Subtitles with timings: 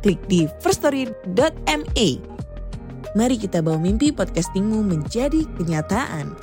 [0.00, 2.08] klik di firststory.me.
[3.14, 6.34] Mari kita bawa mimpi podcastingmu menjadi kenyataan.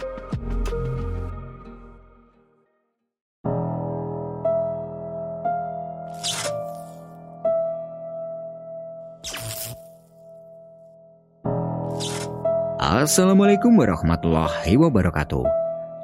[12.77, 15.45] Assalamualaikum warahmatullahi wabarakatuh.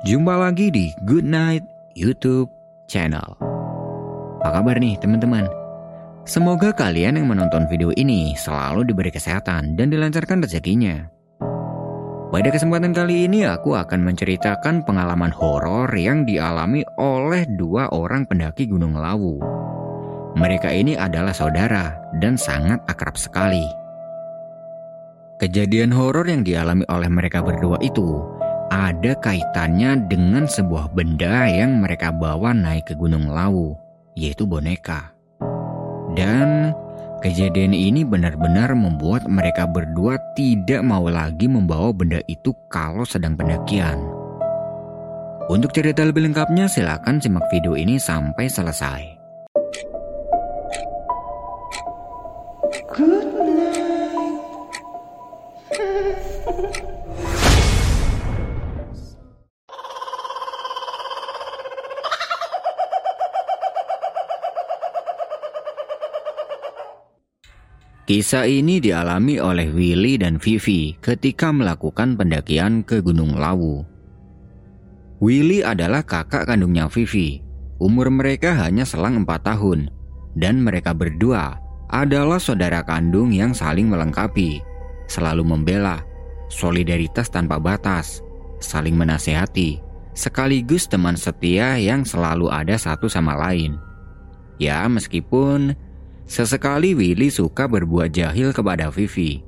[0.03, 1.63] Jumpa lagi di Good Night
[1.95, 2.51] YouTube
[2.91, 3.39] channel.
[4.43, 5.62] Apa kabar nih teman-teman?
[6.23, 11.11] Semoga kalian yang menonton video ini selalu diberi kesehatan dan dilancarkan rezekinya.
[12.31, 18.71] Pada kesempatan kali ini aku akan menceritakan pengalaman horor yang dialami oleh dua orang pendaki
[18.71, 19.37] Gunung Lawu.
[20.39, 21.93] Mereka ini adalah saudara
[22.23, 23.67] dan sangat akrab sekali.
[25.43, 28.23] Kejadian horor yang dialami oleh mereka berdua itu
[28.71, 33.77] ada kaitannya dengan sebuah benda yang mereka bawa naik ke Gunung Lawu,
[34.17, 35.12] yaitu boneka.
[36.13, 36.69] Dan
[37.25, 43.97] kejadian ini benar-benar membuat mereka berdua tidak mau lagi membawa benda itu kalau sedang pendakian.
[45.49, 49.01] Untuk cerita lebih lengkapnya silakan simak video ini sampai selesai.
[52.93, 54.37] Good night.
[68.13, 73.81] Kisah ini dialami oleh Willy dan Vivi ketika melakukan pendakian ke Gunung Lawu.
[75.17, 77.41] Willy adalah kakak kandungnya Vivi.
[77.81, 79.89] Umur mereka hanya selang 4 tahun
[80.37, 81.57] dan mereka berdua
[81.89, 84.61] adalah saudara kandung yang saling melengkapi,
[85.09, 86.05] selalu membela,
[86.53, 88.21] solidaritas tanpa batas,
[88.61, 89.81] saling menasehati,
[90.13, 93.73] sekaligus teman setia yang selalu ada satu sama lain.
[94.61, 95.73] Ya, meskipun
[96.23, 99.43] Sesekali Willy suka berbuat jahil kepada Vivi.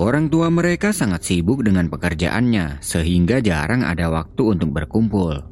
[0.00, 5.44] Orang tua mereka sangat sibuk dengan pekerjaannya sehingga jarang ada waktu untuk berkumpul.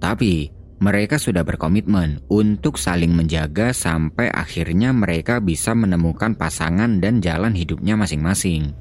[0.00, 0.48] Tapi
[0.80, 7.94] mereka sudah berkomitmen untuk saling menjaga sampai akhirnya mereka bisa menemukan pasangan dan jalan hidupnya
[7.96, 8.74] masing-masing.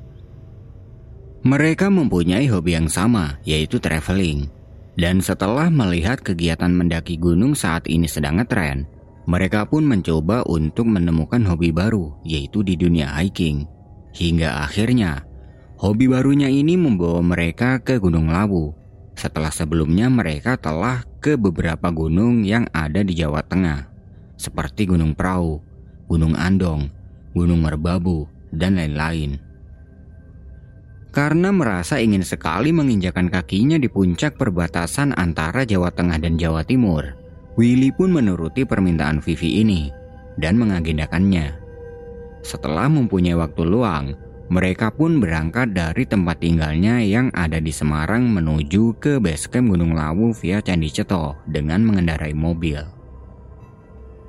[1.43, 4.47] Mereka mempunyai hobi yang sama, yaitu traveling.
[4.95, 8.87] Dan setelah melihat kegiatan mendaki gunung saat ini sedang ngetren,
[9.23, 13.63] mereka pun mencoba untuk menemukan hobi baru, yaitu di dunia hiking.
[14.11, 15.23] Hingga akhirnya,
[15.79, 18.75] hobi barunya ini membawa mereka ke Gunung Lawu.
[19.15, 23.87] Setelah sebelumnya mereka telah ke beberapa gunung yang ada di Jawa Tengah,
[24.35, 25.61] seperti Gunung Prau,
[26.09, 26.91] Gunung Andong,
[27.31, 29.39] Gunung Merbabu, dan lain-lain.
[31.13, 37.22] Karena merasa ingin sekali menginjakan kakinya di puncak perbatasan antara Jawa Tengah dan Jawa Timur,
[37.53, 39.93] Willy pun menuruti permintaan Vivi ini
[40.41, 41.53] dan mengagendakannya.
[42.41, 44.17] Setelah mempunyai waktu luang,
[44.49, 50.33] mereka pun berangkat dari tempat tinggalnya yang ada di Semarang menuju ke basecamp Gunung Lawu
[50.35, 52.81] via Candi Ceto dengan mengendarai mobil.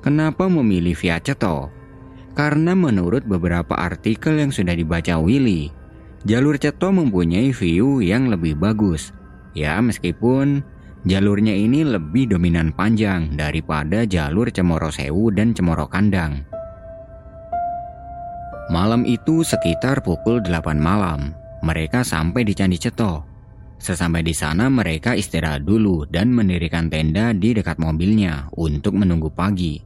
[0.04, 1.72] Kenapa memilih via Ceto?
[2.36, 5.72] Karena menurut beberapa artikel yang sudah dibaca Willy,
[6.28, 9.16] jalur Ceto mempunyai view yang lebih bagus.
[9.56, 10.66] Ya, meskipun
[11.04, 16.48] Jalurnya ini lebih dominan panjang daripada jalur Cemoro Sewu dan Cemoro Kandang.
[18.72, 23.20] Malam itu sekitar pukul 8 malam, mereka sampai di Candi Ceto.
[23.76, 29.76] Sesampai di sana mereka istirahat dulu dan mendirikan tenda di dekat mobilnya untuk menunggu pagi.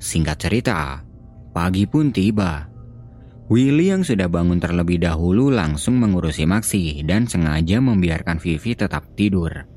[0.00, 1.04] Singkat cerita,
[1.52, 2.64] pagi pun tiba.
[3.52, 9.76] Willy yang sudah bangun terlebih dahulu langsung mengurusi Maxi dan sengaja membiarkan Vivi tetap tidur.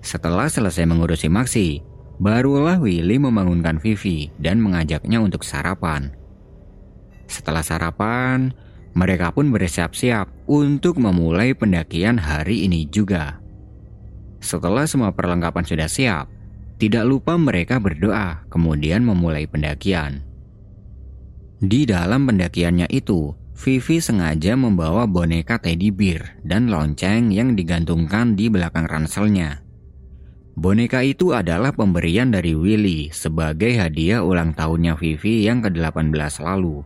[0.00, 1.82] Setelah selesai mengurusi Maxi,
[2.22, 6.14] barulah Willy membangunkan Vivi dan mengajaknya untuk sarapan.
[7.28, 8.50] Setelah sarapan,
[8.96, 13.38] mereka pun bersiap-siap untuk memulai pendakian hari ini juga.
[14.38, 16.26] Setelah semua perlengkapan sudah siap,
[16.78, 20.22] tidak lupa mereka berdoa, kemudian memulai pendakian.
[21.58, 28.46] Di dalam pendakiannya itu, Vivi sengaja membawa boneka teddy bear dan lonceng yang digantungkan di
[28.46, 29.67] belakang ranselnya.
[30.58, 36.82] Boneka itu adalah pemberian dari Willy sebagai hadiah ulang tahunnya Vivi yang ke-18 lalu.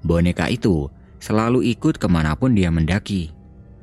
[0.00, 0.88] Boneka itu
[1.20, 3.28] selalu ikut ke mana pun dia mendaki.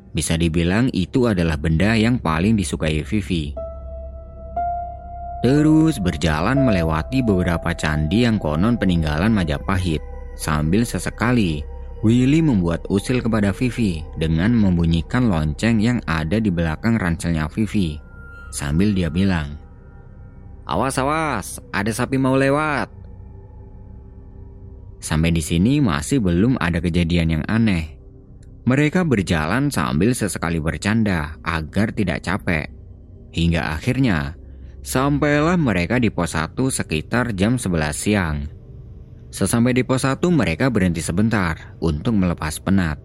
[0.09, 3.53] Bisa dibilang itu adalah benda yang paling disukai Vivi.
[5.45, 10.01] Terus berjalan melewati beberapa candi yang konon peninggalan Majapahit.
[10.33, 11.61] Sambil sesekali,
[12.01, 18.01] Willy membuat usil kepada Vivi dengan membunyikan lonceng yang ada di belakang ranselnya Vivi.
[18.51, 19.55] Sambil dia bilang,
[20.67, 22.91] Awas awas, ada sapi mau lewat.
[25.01, 27.97] Sampai di sini masih belum ada kejadian yang aneh.
[28.69, 32.69] Mereka berjalan sambil sesekali bercanda agar tidak capek.
[33.33, 34.37] Hingga akhirnya
[34.81, 38.49] Sampailah mereka di pos 1 sekitar jam 11 siang.
[39.29, 42.97] Sesampai di pos 1 mereka berhenti sebentar untuk melepas penat.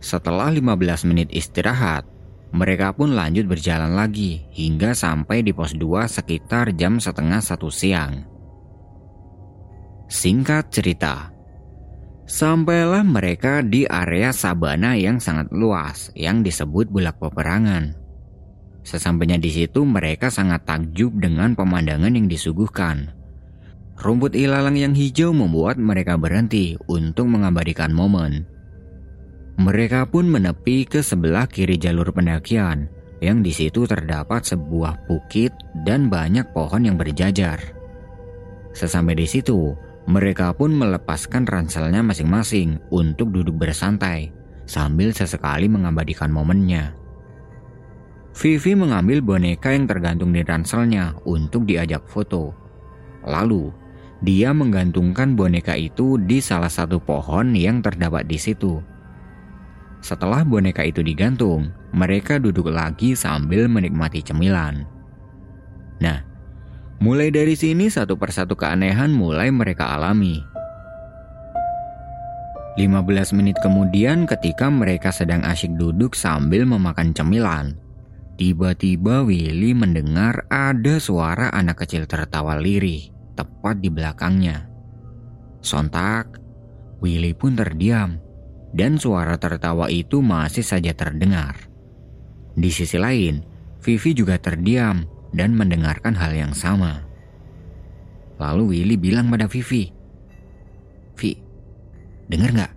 [0.00, 2.08] Setelah 15 menit istirahat,
[2.52, 8.28] mereka pun lanjut berjalan lagi hingga sampai di pos 2 sekitar jam setengah satu siang.
[10.12, 11.32] Singkat cerita,
[12.28, 17.96] sampailah mereka di area sabana yang sangat luas yang disebut bulak peperangan.
[18.84, 23.16] Sesampainya di situ mereka sangat takjub dengan pemandangan yang disuguhkan.
[23.96, 28.44] Rumput ilalang yang hijau membuat mereka berhenti untuk mengabadikan momen.
[29.62, 32.90] Mereka pun menepi ke sebelah kiri jalur pendakian,
[33.22, 35.54] yang di situ terdapat sebuah bukit
[35.86, 37.62] dan banyak pohon yang berjajar.
[38.74, 39.78] Sesampai di situ,
[40.10, 44.34] mereka pun melepaskan ranselnya masing-masing untuk duduk bersantai
[44.66, 46.98] sambil sesekali mengabadikan momennya.
[48.34, 52.50] Vivi mengambil boneka yang tergantung di ranselnya untuk diajak foto.
[53.22, 53.70] Lalu,
[54.26, 58.82] dia menggantungkan boneka itu di salah satu pohon yang terdapat di situ.
[60.02, 64.82] Setelah boneka itu digantung, mereka duduk lagi sambil menikmati cemilan.
[66.02, 66.18] Nah,
[66.98, 70.42] mulai dari sini satu persatu keanehan mulai mereka alami.
[72.74, 77.78] 15 menit kemudian ketika mereka sedang asyik duduk sambil memakan cemilan,
[78.42, 84.66] Tiba-tiba Willy mendengar ada suara anak kecil tertawa lirih tepat di belakangnya.
[85.62, 86.40] Sontak,
[87.04, 88.18] Willy pun terdiam
[88.72, 91.56] dan suara tertawa itu masih saja terdengar.
[92.52, 93.44] Di sisi lain,
[93.80, 97.04] Vivi juga terdiam dan mendengarkan hal yang sama.
[98.40, 99.92] Lalu Willy bilang pada Vivi,
[101.16, 101.36] Vi,
[102.28, 102.72] dengar nggak?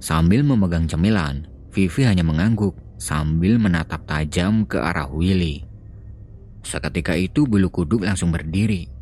[0.00, 5.62] Sambil memegang cemilan, Vivi hanya mengangguk sambil menatap tajam ke arah Willy.
[6.66, 8.97] Seketika itu bulu kuduk langsung berdiri.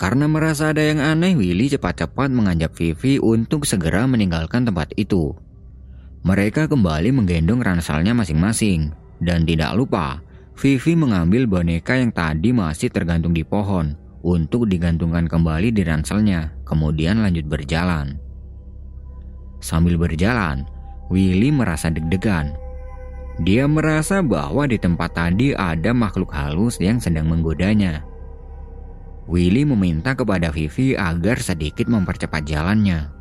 [0.00, 5.36] Karena merasa ada yang aneh, Willy cepat-cepat mengajak Vivi untuk segera meninggalkan tempat itu.
[6.24, 8.96] Mereka kembali menggendong ranselnya masing-masing.
[9.20, 10.24] Dan tidak lupa,
[10.56, 13.92] Vivi mengambil boneka yang tadi masih tergantung di pohon
[14.24, 18.16] untuk digantungkan kembali di ranselnya, kemudian lanjut berjalan.
[19.60, 20.64] Sambil berjalan,
[21.12, 22.56] Willy merasa deg-degan.
[23.44, 28.09] Dia merasa bahwa di tempat tadi ada makhluk halus yang sedang menggodanya.
[29.28, 33.12] Willy meminta kepada Vivi agar sedikit mempercepat jalannya.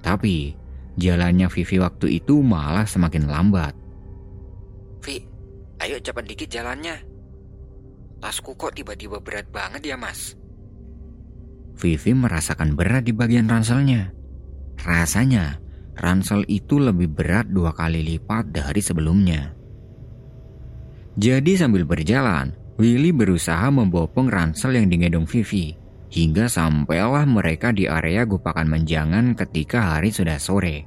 [0.00, 0.56] Tapi,
[0.96, 3.74] jalannya Vivi waktu itu malah semakin lambat.
[5.04, 5.22] Vi,
[5.84, 6.96] ayo cepat dikit jalannya.
[8.18, 10.34] Tasku kok tiba-tiba berat banget ya mas?
[11.78, 14.10] Vivi merasakan berat di bagian ranselnya.
[14.82, 15.62] Rasanya
[15.94, 19.54] ransel itu lebih berat dua kali lipat dari sebelumnya.
[21.14, 25.74] Jadi sambil berjalan, Willy berusaha membopong ransel yang digendong Vivi,
[26.14, 30.86] hingga sampailah mereka di area Gupakan Menjangan ketika hari sudah sore.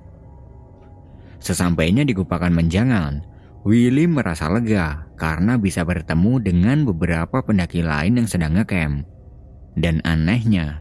[1.44, 3.28] Sesampainya di Gupakan Menjangan,
[3.68, 9.04] Willy merasa lega karena bisa bertemu dengan beberapa pendaki lain yang sedang ngecamp.
[9.76, 10.80] Dan anehnya,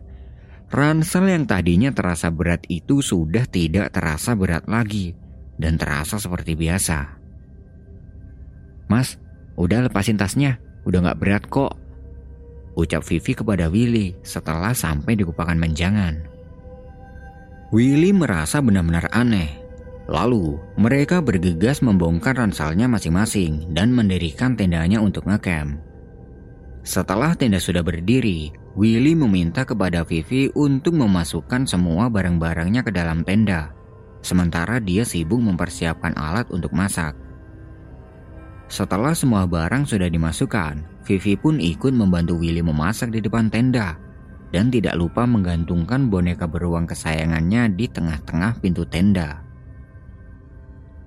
[0.71, 5.19] Ransel yang tadinya terasa berat itu sudah tidak terasa berat lagi
[5.59, 7.19] dan terasa seperti biasa.
[8.87, 9.19] Mas,
[9.59, 11.73] udah lepasin tasnya, udah gak berat kok.
[12.79, 16.23] Ucap Vivi kepada Willy setelah sampai di kupakan menjangan.
[17.71, 19.61] Willy merasa benar-benar aneh.
[20.11, 25.79] Lalu, mereka bergegas membongkar ranselnya masing-masing dan mendirikan tendanya untuk ngecamp.
[26.83, 33.71] Setelah tenda sudah berdiri, Willy meminta kepada Vivi untuk memasukkan semua barang-barangnya ke dalam tenda,
[34.19, 37.15] sementara dia sibuk mempersiapkan alat untuk masak.
[38.71, 43.99] Setelah semua barang sudah dimasukkan, Vivi pun ikut membantu Willy memasak di depan tenda
[44.55, 49.43] dan tidak lupa menggantungkan boneka beruang kesayangannya di tengah-tengah pintu tenda.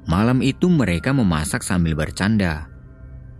[0.04, 2.68] Malam itu mereka memasak sambil bercanda.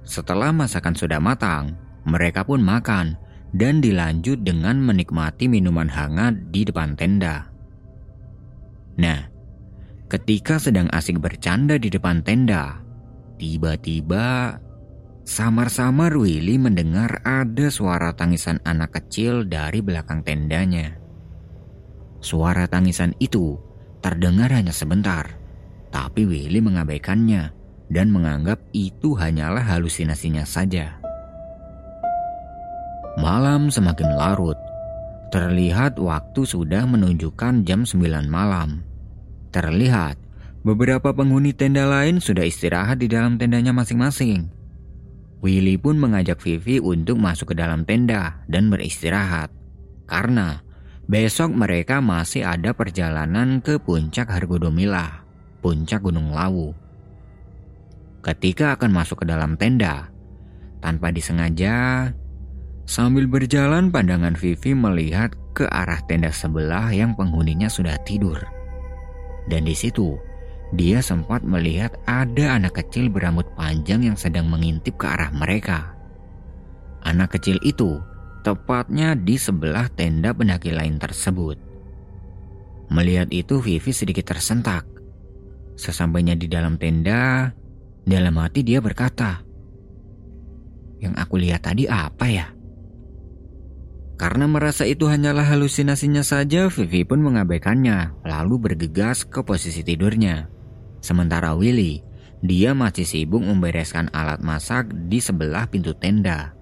[0.08, 1.76] Setelah masakan sudah matang,
[2.08, 3.20] mereka pun makan
[3.52, 7.52] dan dilanjut dengan menikmati minuman hangat di depan tenda.
[8.96, 9.28] Nah,
[10.08, 12.83] ketika sedang asik bercanda di depan tenda,
[13.44, 14.56] tiba-tiba
[15.28, 20.96] samar-samar Willy mendengar ada suara tangisan anak kecil dari belakang tendanya.
[22.24, 23.60] Suara tangisan itu
[24.00, 25.28] terdengar hanya sebentar,
[25.92, 27.52] tapi Willy mengabaikannya
[27.92, 31.04] dan menganggap itu hanyalah halusinasinya saja.
[33.20, 34.56] Malam semakin larut.
[35.36, 38.88] Terlihat waktu sudah menunjukkan jam 9 malam.
[39.52, 40.23] Terlihat
[40.64, 44.50] beberapa penghuni tenda lain sudah istirahat di dalam tendanya masing-masing.
[45.44, 49.52] Willy pun mengajak Vivi untuk masuk ke dalam tenda dan beristirahat.
[50.08, 50.64] Karena
[51.04, 55.28] besok mereka masih ada perjalanan ke puncak Hargodomila,
[55.60, 56.72] puncak Gunung Lawu.
[58.24, 60.08] Ketika akan masuk ke dalam tenda,
[60.80, 62.08] tanpa disengaja
[62.84, 68.44] Sambil berjalan pandangan Vivi melihat ke arah tenda sebelah yang penghuninya sudah tidur.
[69.48, 70.20] Dan di situ,
[70.74, 75.94] dia sempat melihat ada anak kecil berambut panjang yang sedang mengintip ke arah mereka.
[77.06, 78.02] Anak kecil itu
[78.42, 81.62] tepatnya di sebelah tenda pendaki lain tersebut.
[82.90, 84.90] Melihat itu Vivi sedikit tersentak.
[85.78, 87.54] Sesampainya di dalam tenda,
[88.06, 89.42] dalam hati dia berkata,
[91.02, 92.48] "Yang aku lihat tadi apa ya?"
[94.14, 100.63] Karena merasa itu hanyalah halusinasinya saja, Vivi pun mengabaikannya, lalu bergegas ke posisi tidurnya.
[101.04, 102.00] Sementara Willy,
[102.40, 106.56] dia masih sibuk membereskan alat masak di sebelah pintu tenda.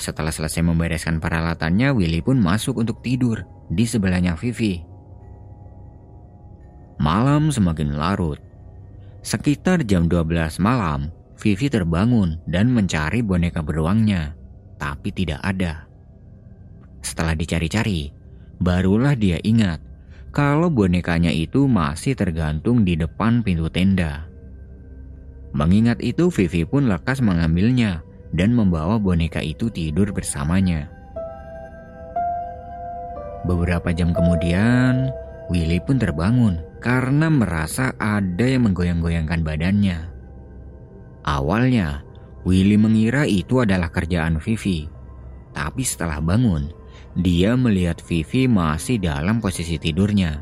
[0.00, 4.80] Setelah selesai membereskan peralatannya, Willy pun masuk untuk tidur di sebelahnya Vivi.
[6.96, 8.40] Malam semakin larut.
[9.20, 14.32] Sekitar jam 12 malam, Vivi terbangun dan mencari boneka beruangnya,
[14.80, 15.84] tapi tidak ada.
[17.04, 18.10] Setelah dicari-cari,
[18.58, 19.87] barulah dia ingat
[20.30, 24.28] kalau bonekanya itu masih tergantung di depan pintu tenda.
[25.56, 28.04] Mengingat itu, Vivi pun lekas mengambilnya
[28.36, 30.92] dan membawa boneka itu tidur bersamanya.
[33.48, 35.08] Beberapa jam kemudian,
[35.48, 39.98] Willy pun terbangun karena merasa ada yang menggoyang-goyangkan badannya.
[41.24, 42.04] Awalnya,
[42.44, 44.88] Willy mengira itu adalah kerjaan Vivi.
[45.56, 46.68] Tapi setelah bangun,
[47.18, 50.38] dia melihat Vivi masih dalam posisi tidurnya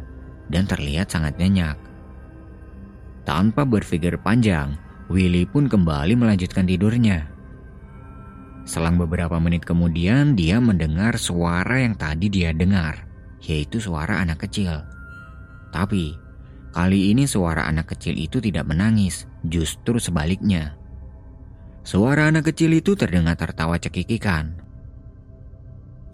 [0.52, 1.80] dan terlihat sangat nyenyak.
[3.24, 4.76] Tanpa berpikir panjang,
[5.08, 7.32] Willy pun kembali melanjutkan tidurnya.
[8.68, 13.08] Selang beberapa menit kemudian, dia mendengar suara yang tadi dia dengar,
[13.40, 14.84] yaitu suara anak kecil.
[15.72, 16.12] Tapi,
[16.76, 20.76] kali ini suara anak kecil itu tidak menangis, justru sebaliknya.
[21.86, 24.65] Suara anak kecil itu terdengar tertawa cekikikan.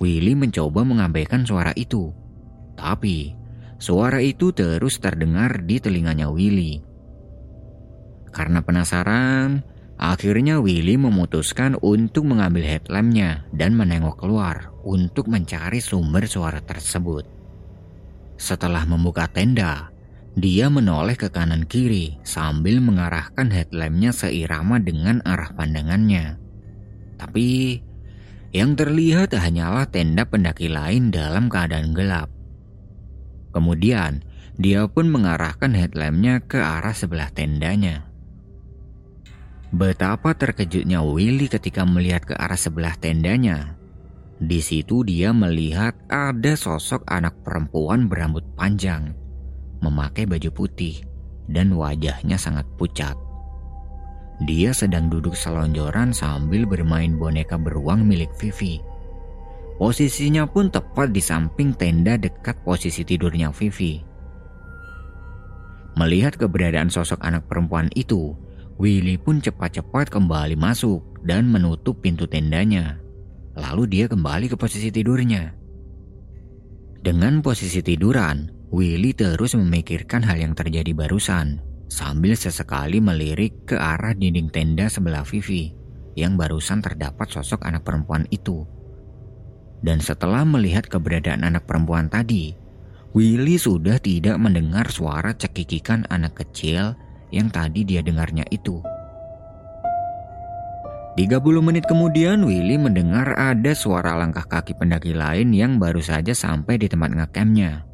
[0.03, 2.11] Willy mencoba mengabaikan suara itu.
[2.75, 3.39] Tapi,
[3.79, 6.83] suara itu terus terdengar di telinganya Willy.
[8.35, 9.63] Karena penasaran,
[10.03, 17.23] akhirnya Willy memutuskan untuk mengambil headlampnya dan menengok keluar untuk mencari sumber suara tersebut.
[18.35, 19.95] Setelah membuka tenda,
[20.35, 26.43] dia menoleh ke kanan kiri sambil mengarahkan headlampnya seirama dengan arah pandangannya.
[27.21, 27.79] Tapi
[28.53, 32.29] yang terlihat hanyalah tenda pendaki lain dalam keadaan gelap.
[33.53, 34.25] Kemudian,
[34.61, 38.13] dia pun mengarahkan headlampnya ke arah sebelah tendanya.
[39.73, 43.81] Betapa terkejutnya Willy ketika melihat ke arah sebelah tendanya.
[44.37, 49.17] Di situ dia melihat ada sosok anak perempuan berambut panjang,
[49.81, 51.01] memakai baju putih,
[51.49, 53.17] dan wajahnya sangat pucat.
[54.43, 58.83] Dia sedang duduk selonjoran sambil bermain boneka beruang milik Vivi.
[59.79, 64.03] Posisinya pun tepat di samping tenda dekat posisi tidurnya Vivi.
[65.95, 68.35] Melihat keberadaan sosok anak perempuan itu,
[68.83, 72.99] Willy pun cepat-cepat kembali masuk dan menutup pintu tendanya.
[73.55, 75.55] Lalu dia kembali ke posisi tidurnya.
[76.99, 84.17] Dengan posisi tiduran, Willy terus memikirkan hal yang terjadi barusan sambil sesekali melirik ke arah
[84.17, 85.77] dinding tenda sebelah Vivi
[86.17, 88.65] yang barusan terdapat sosok anak perempuan itu.
[89.85, 92.57] Dan setelah melihat keberadaan anak perempuan tadi,
[93.13, 96.97] Willy sudah tidak mendengar suara cekikikan anak kecil
[97.29, 98.81] yang tadi dia dengarnya itu.
[101.13, 106.81] 30 menit kemudian Willy mendengar ada suara langkah kaki pendaki lain yang baru saja sampai
[106.81, 107.85] di tempat ngecampnya.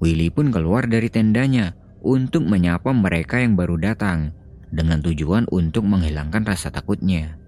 [0.00, 4.36] Willy pun keluar dari tendanya untuk menyapa mereka yang baru datang
[4.68, 7.40] dengan tujuan untuk menghilangkan rasa takutnya.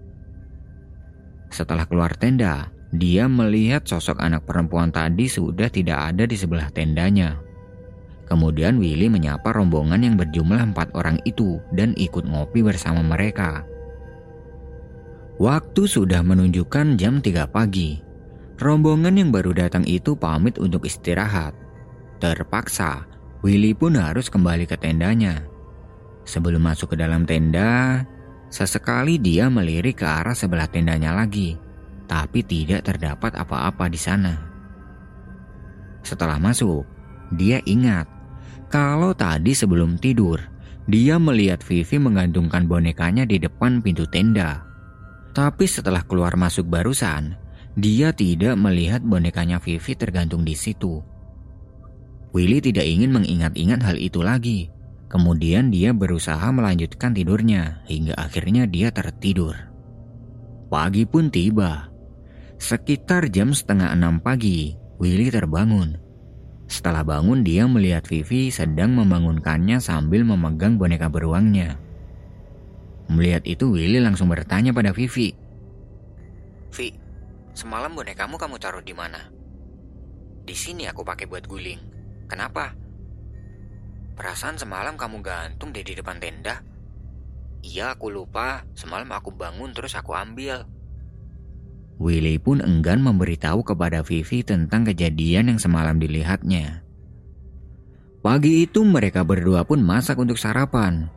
[1.53, 7.39] Setelah keluar tenda, dia melihat sosok anak perempuan tadi sudah tidak ada di sebelah tendanya.
[8.27, 13.63] Kemudian Willy menyapa rombongan yang berjumlah empat orang itu dan ikut ngopi bersama mereka.
[15.39, 18.03] Waktu sudah menunjukkan jam 3 pagi.
[18.57, 21.53] Rombongan yang baru datang itu pamit untuk istirahat.
[22.17, 23.05] Terpaksa,
[23.45, 25.45] Willy pun harus kembali ke tendanya.
[26.27, 28.03] Sebelum masuk ke dalam tenda,
[28.51, 31.67] sesekali dia melirik ke arah sebelah tendanya lagi
[32.07, 34.33] tapi tidak terdapat apa-apa di sana.
[36.01, 36.87] Setelah masuk,
[37.35, 38.07] dia ingat
[38.71, 40.39] kalau tadi sebelum tidur,
[40.87, 44.63] dia melihat Vivi menggantungkan bonekanya di depan pintu tenda.
[45.35, 47.35] Tapi setelah keluar masuk barusan,
[47.77, 51.03] dia tidak melihat bonekanya Vivi tergantung di situ.
[52.35, 54.71] Willy tidak ingin mengingat-ingat hal itu lagi.
[55.07, 59.55] Kemudian dia berusaha melanjutkan tidurnya hingga akhirnya dia tertidur.
[60.67, 61.87] Pagi pun tiba.
[62.59, 65.95] Sekitar jam setengah enam pagi, Willy terbangun.
[66.67, 71.79] Setelah bangun, dia melihat Vivi sedang membangunkannya sambil memegang boneka beruangnya.
[73.07, 75.31] Melihat itu, Willy langsung bertanya pada Vivi.
[76.75, 76.91] Vi,
[77.55, 79.31] semalam bonekamu kamu taruh di mana?
[80.43, 81.96] Di sini aku pakai buat guling.
[82.27, 82.75] Kenapa?
[84.19, 86.61] Perasaan semalam kamu gantung di depan tenda.
[87.63, 88.67] Iya, aku lupa.
[88.75, 90.67] Semalam aku bangun terus aku ambil.
[91.97, 96.85] Willy pun enggan memberitahu kepada Vivi tentang kejadian yang semalam dilihatnya.
[98.21, 101.09] Pagi itu mereka berdua pun masak untuk sarapan.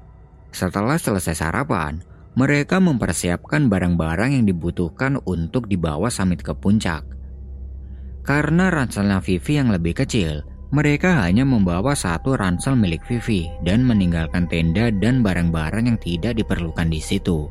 [0.52, 2.00] Setelah selesai sarapan,
[2.32, 7.04] mereka mempersiapkan barang-barang yang dibutuhkan untuk dibawa Samit ke puncak.
[8.24, 14.46] Karena ranselnya Vivi yang lebih kecil, mereka hanya membawa satu ransel milik Vivi dan meninggalkan
[14.46, 17.50] tenda dan barang-barang yang tidak diperlukan di situ.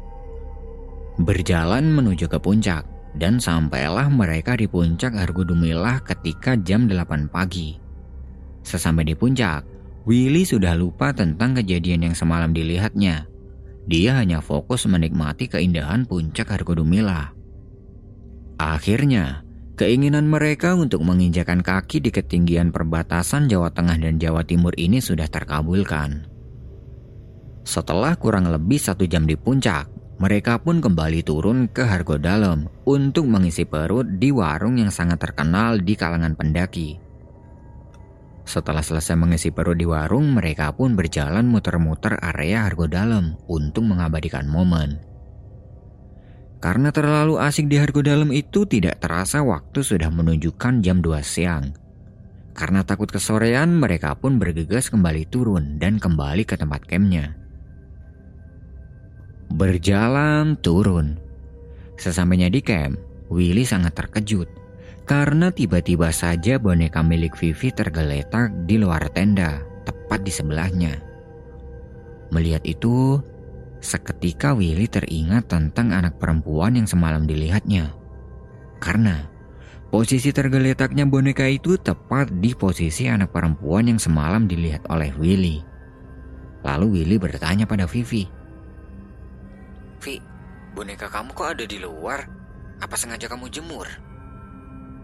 [1.19, 2.87] Berjalan menuju ke puncak,
[3.19, 7.75] dan sampailah mereka di puncak Argudumilah ketika jam 8 pagi.
[8.63, 9.67] Sesampai di puncak,
[10.07, 13.27] Willy sudah lupa tentang kejadian yang semalam dilihatnya.
[13.83, 17.35] Dia hanya fokus menikmati keindahan puncak Argudumilah.
[18.55, 19.43] Akhirnya,
[19.79, 25.31] keinginan mereka untuk menginjakan kaki di ketinggian perbatasan Jawa Tengah dan Jawa Timur ini sudah
[25.31, 26.27] terkabulkan.
[27.63, 29.87] Setelah kurang lebih satu jam di puncak,
[30.19, 35.79] mereka pun kembali turun ke Hargo Dalam untuk mengisi perut di warung yang sangat terkenal
[35.79, 36.99] di kalangan pendaki.
[38.43, 44.43] Setelah selesai mengisi perut di warung, mereka pun berjalan muter-muter area Hargo Dalam untuk mengabadikan
[44.43, 45.08] momen.
[46.59, 51.71] Karena terlalu asik di Hargo Dalam itu tidak terasa waktu sudah menunjukkan jam 2 siang.
[52.51, 57.31] Karena takut kesorean, mereka pun bergegas kembali turun dan kembali ke tempat campnya.
[59.55, 61.15] Berjalan turun.
[61.95, 62.99] Sesampainya di camp,
[63.31, 64.59] Willy sangat terkejut
[65.09, 71.01] karena tiba-tiba saja boneka milik Vivi tergeletak di luar tenda, tepat di sebelahnya.
[72.29, 73.17] Melihat itu,
[73.79, 77.95] seketika Willy teringat tentang anak perempuan yang semalam dilihatnya.
[78.79, 79.27] Karena
[79.91, 85.63] posisi tergeletaknya boneka itu tepat di posisi anak perempuan yang semalam dilihat oleh Willy.
[86.63, 88.27] Lalu Willy bertanya pada Vivi,
[89.99, 90.15] Vi,
[90.71, 92.23] boneka kamu kok ada di luar?
[92.79, 93.83] Apa sengaja kamu jemur?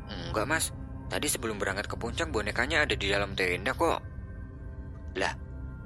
[0.08, 0.72] Enggak mas,
[1.12, 4.00] tadi sebelum berangkat ke puncak bonekanya ada di dalam tenda kok.
[5.20, 5.36] Lah,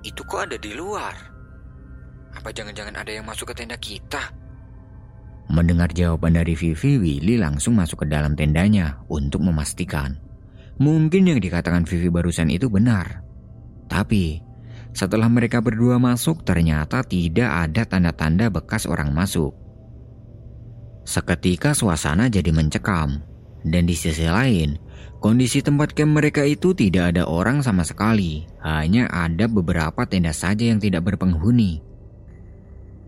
[0.05, 1.17] itu kok ada di luar?
[2.35, 4.33] Apa jangan-jangan ada yang masuk ke tenda kita?
[5.49, 10.21] Mendengar jawaban dari Vivi, Willy langsung masuk ke dalam tendanya untuk memastikan.
[10.77, 13.25] Mungkin yang dikatakan Vivi barusan itu benar.
[13.89, 14.45] Tapi,
[14.93, 19.57] setelah mereka berdua masuk, ternyata tidak ada tanda-tanda bekas orang masuk.
[21.09, 23.25] Seketika suasana jadi mencekam,
[23.65, 24.77] dan di sisi lain,
[25.17, 30.69] kondisi tempat camp mereka itu tidak ada orang sama sekali, hanya ada beberapa tenda saja
[30.69, 31.88] yang tidak berpenghuni.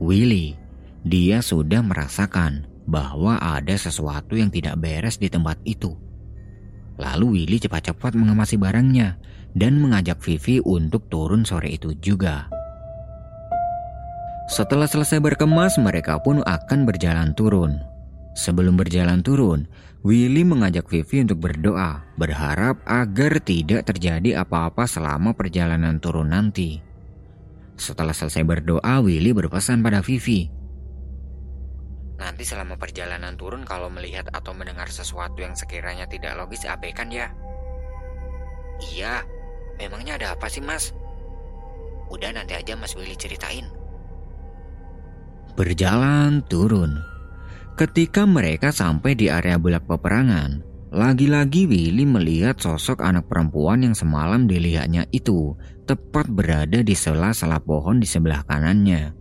[0.02, 0.58] Willy,
[1.06, 5.94] dia sudah merasakan bahwa ada sesuatu yang tidak beres di tempat itu.
[6.98, 9.22] Lalu Willy cepat-cepat mengemasi barangnya
[9.54, 12.50] dan mengajak Vivi untuk turun sore itu juga.
[14.50, 17.78] Setelah selesai berkemas, mereka pun akan berjalan turun.
[18.34, 19.70] Sebelum berjalan turun,
[20.02, 26.91] Willy mengajak Vivi untuk berdoa, berharap agar tidak terjadi apa-apa selama perjalanan turun nanti.
[27.82, 30.54] Setelah selesai berdoa, Willy berpesan pada Vivi.
[32.22, 37.34] Nanti selama perjalanan turun kalau melihat atau mendengar sesuatu yang sekiranya tidak logis abaikan ya.
[38.94, 39.26] Iya,
[39.82, 40.94] Memangnya ada apa sih mas?
[42.14, 43.66] Udah nanti aja mas Willy ceritain.
[45.58, 47.02] Berjalan turun.
[47.74, 54.44] Ketika mereka sampai di area bulak peperangan, lagi-lagi Willy melihat sosok anak perempuan yang semalam
[54.44, 55.56] dilihatnya itu
[55.88, 59.16] tepat berada di sela-sela pohon di sebelah kanannya.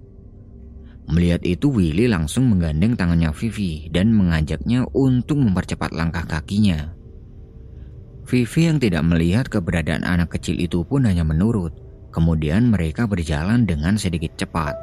[1.11, 6.91] Melihat itu Willy langsung menggandeng tangannya Vivi dan mengajaknya untuk mempercepat langkah kakinya.
[8.27, 11.75] Vivi yang tidak melihat keberadaan anak kecil itu pun hanya menurut.
[12.11, 14.75] Kemudian mereka berjalan dengan sedikit cepat.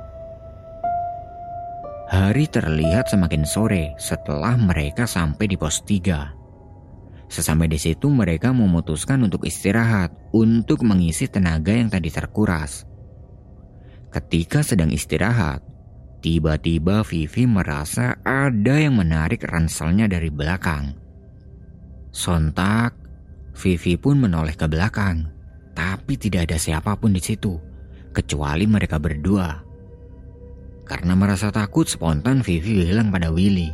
[2.07, 6.36] Hari terlihat semakin sore setelah mereka sampai di pos 3.
[7.27, 12.87] Sesampai di situ mereka memutuskan untuk istirahat untuk mengisi tenaga yang tadi terkuras.
[14.07, 15.59] Ketika sedang istirahat,
[16.23, 20.95] tiba-tiba Vivi merasa ada yang menarik ranselnya dari belakang.
[22.15, 22.95] Sontak,
[23.51, 25.27] Vivi pun menoleh ke belakang,
[25.75, 27.59] tapi tidak ada siapa pun di situ,
[28.15, 29.67] kecuali mereka berdua.
[30.87, 33.67] Karena merasa takut, spontan Vivi bilang pada Willy,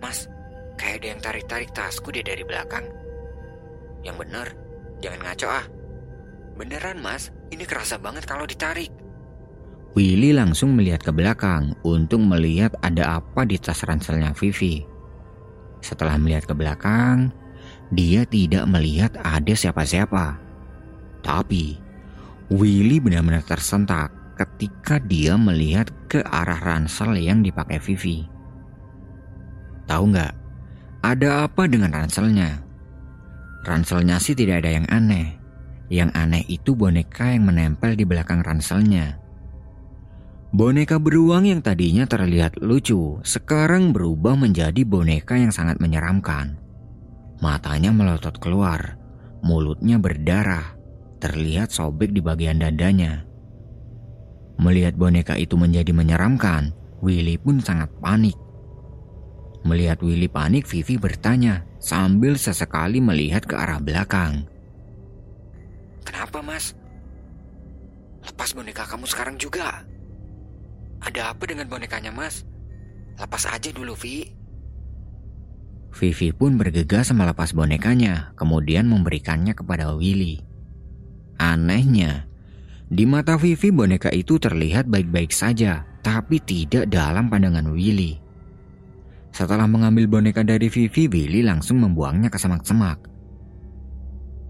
[0.00, 0.24] Mas,
[0.96, 2.88] Kayak ada yang tarik-tarik tasku dia dari belakang.
[4.00, 4.46] Yang bener,
[5.04, 5.66] jangan ngaco ah.
[6.56, 8.88] Beneran mas, ini kerasa banget kalau ditarik.
[9.92, 14.88] Willy langsung melihat ke belakang untuk melihat ada apa di tas ranselnya Vivi.
[15.84, 17.28] Setelah melihat ke belakang,
[17.92, 20.40] dia tidak melihat ada siapa-siapa.
[21.20, 21.76] Tapi,
[22.48, 28.24] Willy benar-benar tersentak ketika dia melihat ke arah ransel yang dipakai Vivi.
[29.84, 30.45] Tahu nggak,
[31.06, 32.66] ada apa dengan ranselnya?
[33.62, 35.38] Ranselnya sih tidak ada yang aneh.
[35.86, 39.22] Yang aneh itu boneka yang menempel di belakang ranselnya.
[40.50, 46.58] Boneka beruang yang tadinya terlihat lucu, sekarang berubah menjadi boneka yang sangat menyeramkan.
[47.38, 48.98] Matanya melotot keluar,
[49.46, 50.74] mulutnya berdarah,
[51.22, 53.26] terlihat sobek di bagian dadanya.
[54.56, 56.72] Melihat boneka itu menjadi menyeramkan,
[57.04, 58.45] Willy pun sangat panik.
[59.66, 64.46] Melihat Willy panik, Vivi bertanya sambil sesekali melihat ke arah belakang.
[66.06, 66.78] Kenapa mas?
[68.22, 69.82] Lepas boneka kamu sekarang juga.
[71.02, 72.46] Ada apa dengan bonekanya mas?
[73.18, 74.30] Lepas aja dulu Vi.
[75.96, 80.44] Vivi pun bergegas melepas bonekanya, kemudian memberikannya kepada Willy.
[81.42, 82.28] Anehnya,
[82.86, 88.25] di mata Vivi boneka itu terlihat baik-baik saja, tapi tidak dalam pandangan Willy.
[89.36, 92.96] Setelah mengambil boneka dari Vivi, Billy langsung membuangnya ke semak-semak.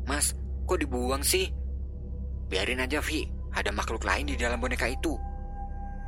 [0.06, 0.30] Mas,
[0.62, 1.50] kok dibuang sih?
[2.46, 3.26] Biarin aja, Vi.
[3.50, 5.18] Ada makhluk lain di dalam boneka itu.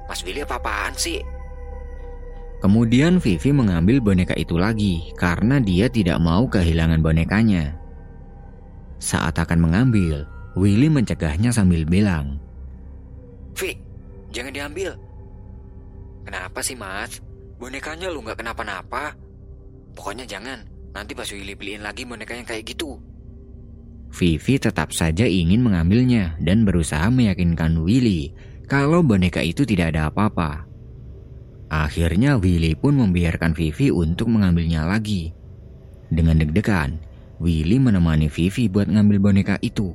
[0.06, 1.18] Mas Willy apa-apaan sih?
[2.62, 7.74] Kemudian Vivi mengambil boneka itu lagi karena dia tidak mau kehilangan bonekanya.
[9.02, 10.22] Saat akan mengambil,
[10.54, 12.38] Willy mencegahnya sambil bilang,
[13.58, 13.74] Vi,
[14.30, 14.94] jangan diambil.
[16.22, 17.18] Kenapa sih mas?
[17.58, 19.18] Bonekanya lu nggak kenapa-napa.
[19.98, 20.62] Pokoknya jangan,
[20.94, 23.02] nanti pas Willy beliin lagi boneka yang kayak gitu.
[24.08, 28.32] Vivi tetap saja ingin mengambilnya dan berusaha meyakinkan Willy
[28.70, 30.64] kalau boneka itu tidak ada apa-apa.
[31.68, 35.34] Akhirnya Willy pun membiarkan Vivi untuk mengambilnya lagi.
[36.08, 36.96] Dengan deg-degan,
[37.42, 39.92] Willy menemani Vivi buat ngambil boneka itu.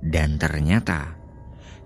[0.00, 1.15] Dan ternyata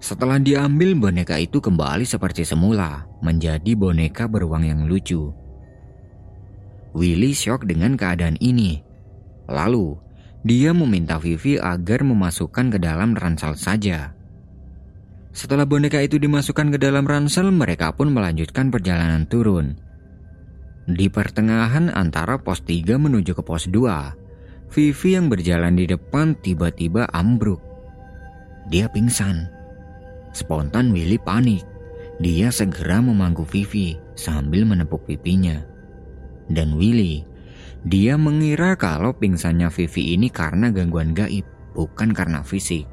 [0.01, 5.29] setelah diambil boneka itu kembali seperti semula, menjadi boneka beruang yang lucu.
[6.97, 8.81] Willy shock dengan keadaan ini.
[9.47, 9.95] Lalu,
[10.41, 14.17] dia meminta Vivi agar memasukkan ke dalam ransel saja.
[15.31, 19.79] Setelah boneka itu dimasukkan ke dalam ransel, mereka pun melanjutkan perjalanan turun.
[20.89, 27.07] Di pertengahan antara pos 3 menuju ke pos 2, Vivi yang berjalan di depan tiba-tiba
[27.13, 27.61] ambruk.
[28.73, 29.60] Dia pingsan.
[30.31, 31.67] Spontan Willy panik.
[32.21, 35.65] Dia segera memangku Vivi sambil menepuk pipinya.
[36.51, 37.25] Dan Willy,
[37.81, 42.85] dia mengira kalau pingsannya Vivi ini karena gangguan gaib, bukan karena fisik.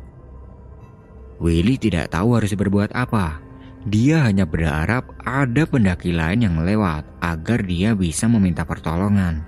[1.43, 3.43] Willy tidak tahu harus berbuat apa.
[3.87, 9.45] Dia hanya berharap ada pendaki lain yang lewat agar dia bisa meminta pertolongan.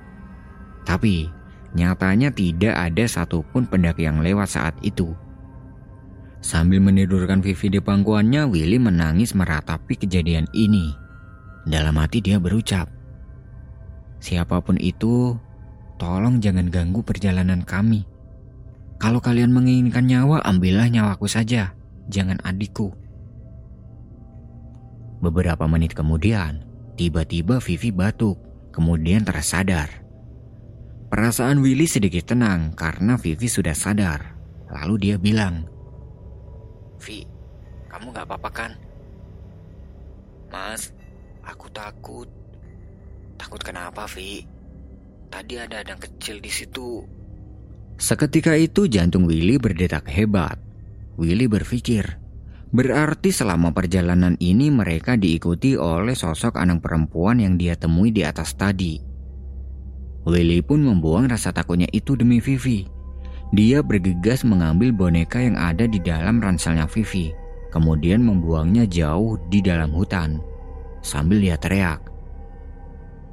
[0.83, 1.27] Tapi
[1.75, 5.11] nyatanya tidak ada satupun pendaki yang lewat saat itu.
[6.39, 10.95] Sambil menidurkan Vivi di pangkuannya, Willy menangis meratapi kejadian ini.
[11.67, 12.87] Dalam hati dia berucap,
[14.19, 15.39] Siapa pun itu,
[15.95, 18.03] tolong jangan ganggu perjalanan kami.
[18.99, 21.71] Kalau kalian menginginkan nyawa, ambillah nyawaku saja,
[22.11, 22.91] jangan adikku.
[25.23, 26.67] Beberapa menit kemudian,
[26.99, 28.35] tiba-tiba Vivi batuk,
[28.75, 30.03] kemudian tersadar.
[31.07, 34.35] Perasaan Willy sedikit tenang karena Vivi sudah sadar.
[34.67, 35.63] Lalu dia bilang,
[36.99, 37.23] Vi,
[37.87, 38.71] kamu gak apa-apa kan?
[40.51, 40.91] Mas,
[41.45, 42.27] aku takut.
[43.39, 44.43] Takut kenapa, Vi?
[45.29, 47.05] Tadi ada adang kecil di situ.
[47.99, 50.57] Seketika itu jantung Willy berdetak hebat.
[51.19, 52.17] Willy berpikir,
[52.71, 58.55] berarti selama perjalanan ini mereka diikuti oleh sosok anak perempuan yang dia temui di atas
[58.55, 58.97] tadi.
[60.23, 62.98] Willy pun membuang rasa takutnya itu demi Vivi.
[63.49, 67.33] Dia bergegas mengambil boneka yang ada di dalam ranselnya Vivi,
[67.73, 70.37] kemudian membuangnya jauh di dalam hutan.
[71.01, 71.97] Sambil dia teriak,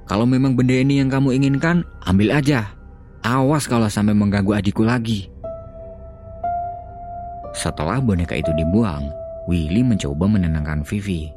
[0.08, 2.72] "Kalau memang benda ini yang kamu inginkan, ambil aja.
[3.20, 5.28] Awas kalau sampai mengganggu adikku lagi."
[7.52, 9.12] Setelah boneka itu dibuang,
[9.52, 11.28] Willy mencoba menenangkan Vivi.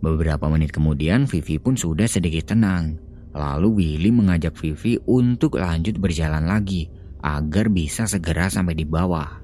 [0.00, 2.96] Beberapa menit kemudian Vivi pun sudah sedikit tenang.
[3.36, 6.88] Lalu Willy mengajak Vivi untuk lanjut berjalan lagi
[7.20, 9.40] agar bisa segera sampai di bawah.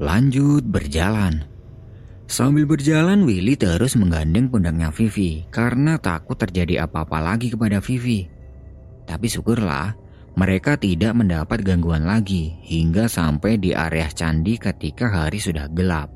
[0.00, 1.44] Lanjut berjalan.
[2.30, 8.24] Sambil berjalan Willy terus menggandeng pundaknya Vivi karena takut terjadi apa-apa lagi kepada Vivi.
[9.04, 9.92] Tapi syukurlah
[10.38, 16.08] mereka tidak mendapat gangguan lagi hingga sampai di area candi ketika hari sudah gelap.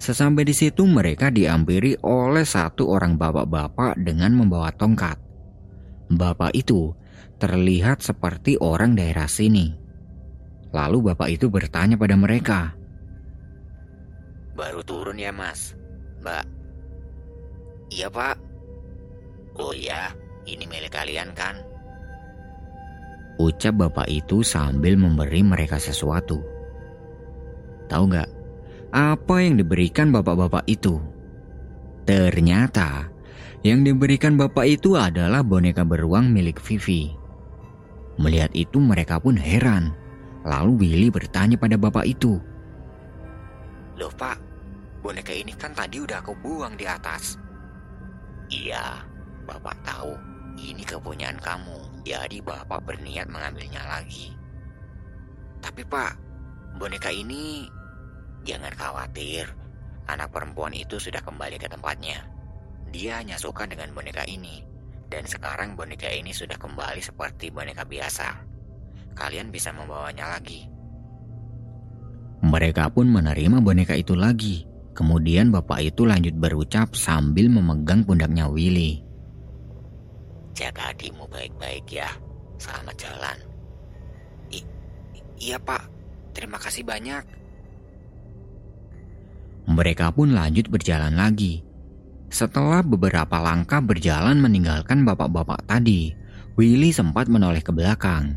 [0.00, 5.16] Sesampai di situ mereka diampiri oleh satu orang bapak-bapak dengan membawa tongkat.
[6.12, 6.92] Bapak itu
[7.36, 9.76] terlihat seperti orang daerah sini.
[10.72, 12.72] Lalu bapak itu bertanya pada mereka.
[14.56, 15.76] Baru turun ya mas,
[16.24, 16.44] mbak?
[17.92, 18.36] Iya pak.
[19.56, 20.12] Oh iya,
[20.44, 21.56] ini milik kalian kan?
[23.36, 26.40] Ucap bapak itu sambil memberi mereka sesuatu.
[27.86, 28.30] Tahu nggak
[28.96, 30.96] apa yang diberikan bapak-bapak itu?
[32.08, 33.12] Ternyata
[33.60, 37.25] yang diberikan bapak itu adalah boneka beruang milik Vivi.
[38.16, 39.92] Melihat itu mereka pun heran.
[40.46, 42.40] Lalu Willy bertanya pada bapak itu.
[43.96, 44.38] Loh pak,
[45.02, 47.36] boneka ini kan tadi udah aku buang di atas.
[48.46, 49.02] Iya,
[49.44, 50.14] bapak tahu
[50.56, 54.32] ini kepunyaan kamu, jadi bapak berniat mengambilnya lagi.
[55.60, 56.16] Tapi pak,
[56.78, 57.66] boneka ini
[58.46, 59.50] jangan khawatir.
[60.06, 62.22] Anak perempuan itu sudah kembali ke tempatnya.
[62.94, 64.62] Dia hanya suka dengan boneka ini.
[65.06, 68.26] Dan sekarang boneka ini sudah kembali seperti boneka biasa.
[69.16, 70.66] Kalian bisa membawanya lagi.
[72.44, 74.66] Mereka pun menerima boneka itu lagi.
[74.96, 79.04] Kemudian bapak itu lanjut berucap sambil memegang pundaknya Willy.
[80.56, 82.08] Jaga adikmu baik-baik ya.
[82.56, 83.36] Selamat jalan.
[84.48, 84.64] I
[85.36, 85.84] iya pak,
[86.32, 87.20] terima kasih banyak.
[89.68, 91.65] Mereka pun lanjut berjalan lagi.
[92.26, 96.12] Setelah beberapa langkah berjalan meninggalkan bapak-bapak tadi,
[96.58, 98.36] Willy sempat menoleh ke belakang.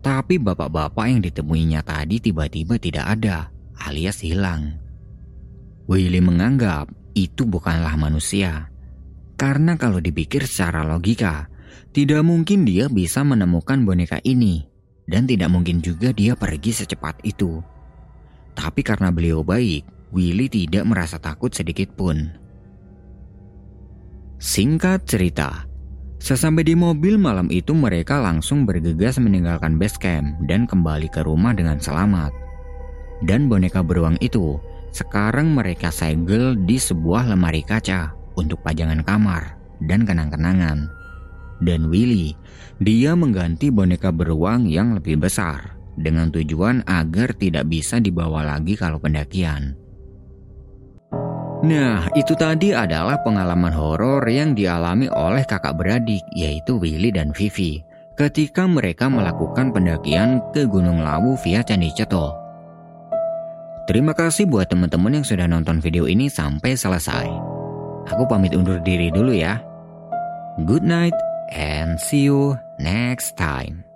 [0.00, 3.52] Tapi bapak-bapak yang ditemuinya tadi tiba-tiba tidak ada,
[3.84, 4.76] alias hilang.
[5.88, 8.68] Willy menganggap itu bukanlah manusia.
[9.36, 11.48] Karena kalau dipikir secara logika,
[11.90, 14.68] tidak mungkin dia bisa menemukan boneka ini,
[15.08, 17.58] dan tidak mungkin juga dia pergi secepat itu.
[18.54, 22.30] Tapi karena beliau baik, Willy tidak merasa takut sedikit pun.
[24.40, 25.68] Singkat cerita,
[26.16, 31.52] sesampai di mobil malam itu mereka langsung bergegas meninggalkan base camp dan kembali ke rumah
[31.52, 32.32] dengan selamat.
[33.20, 34.56] Dan boneka beruang itu
[34.96, 40.88] sekarang mereka segel di sebuah lemari kaca untuk pajangan kamar dan kenang-kenangan.
[41.60, 42.32] Dan Willy,
[42.80, 48.96] dia mengganti boneka beruang yang lebih besar dengan tujuan agar tidak bisa dibawa lagi kalau
[48.96, 49.76] pendakian.
[51.60, 57.84] Nah, itu tadi adalah pengalaman horor yang dialami oleh kakak beradik, yaitu Willy dan Vivi,
[58.16, 62.32] ketika mereka melakukan pendakian ke Gunung Lawu via Candi Ceto.
[63.84, 67.28] Terima kasih buat teman-teman yang sudah nonton video ini sampai selesai.
[68.08, 69.60] Aku pamit undur diri dulu ya.
[70.64, 71.16] Good night
[71.52, 73.89] and see you next time.